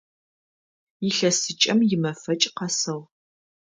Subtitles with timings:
[1.07, 3.05] Илъэсыкӏэм имэфэкӏ къэсыгъ.